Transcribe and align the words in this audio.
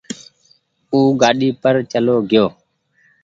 او 0.91 0.99
گآڏي 1.21 1.49
پر 1.61 1.75
چلو 1.91 2.15
گئيو 2.29 2.45